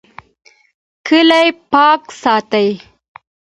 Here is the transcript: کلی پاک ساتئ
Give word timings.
کلی 1.07 1.47
پاک 1.71 2.01
ساتئ 2.21 2.69